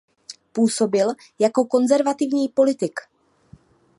Působil 0.51 1.07
jako 1.39 1.65
konzervativní 1.65 2.49
politik. 2.49 2.99